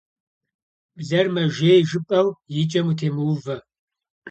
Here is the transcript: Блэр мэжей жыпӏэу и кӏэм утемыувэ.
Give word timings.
Блэр 0.97 1.27
мэжей 1.33 1.81
жыпӏэу 1.89 2.27
и 2.61 2.63
кӏэм 2.69 2.87
утемыувэ. 2.91 3.55